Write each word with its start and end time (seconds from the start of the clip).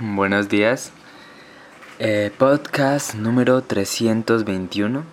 Buenos 0.00 0.48
días. 0.48 0.90
Eh, 2.00 2.32
podcast 2.36 3.14
número 3.14 3.62
321. 3.62 5.04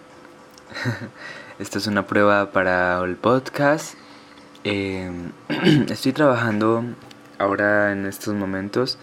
Esto 1.60 1.78
es 1.78 1.86
una 1.86 2.08
prueba 2.08 2.52
para 2.52 3.00
el 3.04 3.16
podcast. 3.16 3.94
Eh, 4.64 5.12
estoy 5.90 6.14
trabajando 6.14 6.84
ahora 7.38 7.92
en 7.92 8.08
estos 8.08 8.34
momentos 8.34 8.98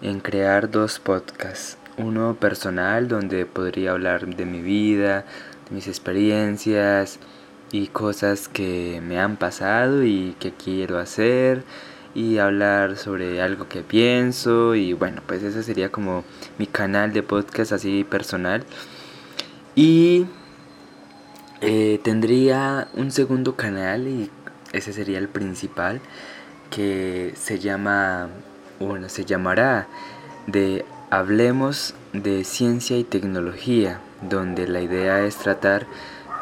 en 0.00 0.20
crear 0.20 0.70
dos 0.70 1.00
podcasts. 1.00 1.76
Uno 1.98 2.36
personal 2.36 3.06
donde 3.06 3.44
podría 3.44 3.90
hablar 3.90 4.34
de 4.34 4.46
mi 4.46 4.62
vida, 4.62 5.26
de 5.68 5.74
mis 5.74 5.86
experiencias 5.86 7.18
y 7.70 7.88
cosas 7.88 8.48
que 8.48 9.02
me 9.06 9.20
han 9.20 9.36
pasado 9.36 10.02
y 10.02 10.34
que 10.40 10.52
quiero 10.54 10.98
hacer 10.98 11.62
y 12.14 12.38
hablar 12.38 12.96
sobre 12.96 13.42
algo 13.42 13.68
que 13.68 13.82
pienso 13.82 14.74
y 14.74 14.92
bueno, 14.92 15.22
pues 15.26 15.42
ese 15.42 15.62
sería 15.62 15.90
como 15.90 16.24
mi 16.58 16.66
canal 16.66 17.12
de 17.12 17.22
podcast 17.22 17.72
así 17.72 18.04
personal. 18.04 18.64
Y 19.74 20.26
eh, 21.60 22.00
tendría 22.02 22.88
un 22.94 23.10
segundo 23.10 23.56
canal 23.56 24.06
y 24.06 24.30
ese 24.72 24.92
sería 24.92 25.18
el 25.18 25.28
principal 25.28 26.00
que 26.70 27.32
se 27.36 27.58
llama, 27.58 28.28
bueno, 28.78 29.08
se 29.08 29.24
llamará 29.24 29.88
de 30.46 30.84
Hablemos 31.10 31.94
de 32.12 32.44
Ciencia 32.44 32.96
y 32.96 33.04
Tecnología, 33.04 34.00
donde 34.22 34.68
la 34.68 34.80
idea 34.80 35.24
es 35.24 35.36
tratar 35.36 35.86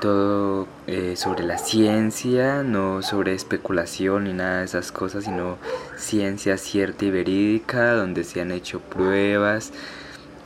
todo 0.03 0.67
eh, 0.89 1.15
sobre 1.17 1.45
la 1.45 1.59
ciencia, 1.59 2.65
no 2.65 3.03
sobre 3.03 3.35
especulación 3.35 4.25
ni 4.25 4.33
nada 4.33 4.59
de 4.59 4.65
esas 4.65 4.91
cosas, 4.91 5.25
sino 5.25 5.59
ciencia 5.97 6.59
cierta 6.59 7.05
y 7.05 7.13
verídica, 7.13 7.93
donde 7.95 8.25
se 8.25 8.41
han 8.41 8.51
hecho 8.51 8.81
pruebas, 8.81 9.73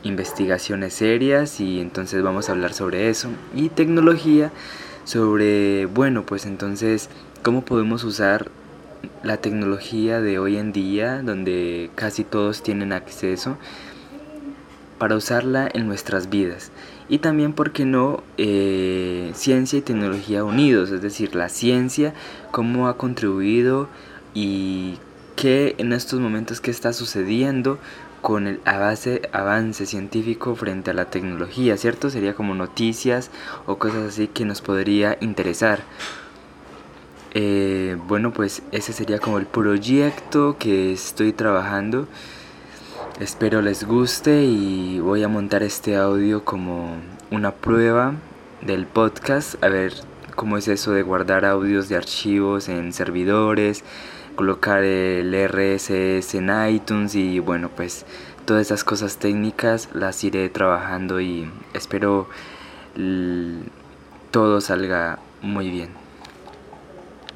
investigaciones 0.02 0.92
serias 0.92 1.58
y 1.58 1.80
entonces 1.80 2.22
vamos 2.22 2.50
a 2.50 2.52
hablar 2.52 2.74
sobre 2.74 3.08
eso. 3.08 3.30
Y 3.54 3.70
tecnología, 3.70 4.52
sobre, 5.04 5.86
bueno, 5.86 6.26
pues 6.26 6.44
entonces, 6.44 7.08
¿cómo 7.42 7.64
podemos 7.64 8.04
usar 8.04 8.50
la 9.22 9.38
tecnología 9.38 10.20
de 10.20 10.38
hoy 10.38 10.58
en 10.58 10.72
día, 10.72 11.22
donde 11.22 11.90
casi 11.94 12.24
todos 12.24 12.62
tienen 12.62 12.92
acceso? 12.92 13.56
Para 14.98 15.16
usarla 15.16 15.68
en 15.72 15.86
nuestras 15.86 16.30
vidas. 16.30 16.70
Y 17.08 17.18
también, 17.18 17.52
¿por 17.52 17.72
qué 17.72 17.84
no? 17.84 18.22
Eh, 18.36 19.30
ciencia 19.34 19.78
y 19.78 19.82
tecnología 19.82 20.44
unidos, 20.44 20.90
es 20.90 21.02
decir, 21.02 21.34
la 21.36 21.48
ciencia, 21.48 22.14
cómo 22.50 22.88
ha 22.88 22.96
contribuido 22.96 23.88
y 24.34 24.98
qué 25.36 25.76
en 25.78 25.92
estos 25.92 26.18
momentos 26.18 26.60
qué 26.60 26.70
está 26.70 26.92
sucediendo 26.92 27.78
con 28.22 28.48
el 28.48 28.60
avance, 28.64 29.22
avance 29.32 29.86
científico 29.86 30.56
frente 30.56 30.90
a 30.90 30.94
la 30.94 31.04
tecnología, 31.10 31.76
¿cierto? 31.76 32.10
Sería 32.10 32.34
como 32.34 32.54
noticias 32.54 33.30
o 33.66 33.78
cosas 33.78 34.08
así 34.08 34.26
que 34.26 34.44
nos 34.44 34.62
podría 34.62 35.16
interesar. 35.20 35.80
Eh, 37.34 37.96
bueno, 38.08 38.32
pues 38.32 38.62
ese 38.72 38.92
sería 38.92 39.20
como 39.20 39.38
el 39.38 39.46
proyecto 39.46 40.56
que 40.58 40.92
estoy 40.92 41.32
trabajando. 41.32 42.08
Espero 43.20 43.62
les 43.62 43.84
guste 43.84 44.44
y 44.44 45.00
voy 45.00 45.22
a 45.22 45.28
montar 45.28 45.62
este 45.62 45.96
audio 45.96 46.44
como 46.44 46.96
una 47.30 47.50
prueba 47.50 48.12
del 48.60 48.84
podcast, 48.84 49.62
a 49.64 49.68
ver 49.70 49.94
cómo 50.34 50.58
es 50.58 50.68
eso 50.68 50.92
de 50.92 51.02
guardar 51.02 51.46
audios 51.46 51.88
de 51.88 51.96
archivos 51.96 52.68
en 52.68 52.92
servidores, 52.92 53.84
colocar 54.34 54.84
el 54.84 55.32
RSS 55.32 56.34
en 56.34 56.52
iTunes 56.68 57.14
y 57.14 57.38
bueno, 57.38 57.70
pues 57.74 58.04
todas 58.44 58.66
esas 58.66 58.84
cosas 58.84 59.16
técnicas 59.16 59.88
las 59.94 60.22
iré 60.22 60.50
trabajando 60.50 61.18
y 61.18 61.50
espero 61.72 62.28
todo 64.30 64.60
salga 64.60 65.20
muy 65.40 65.70
bien. 65.70 66.05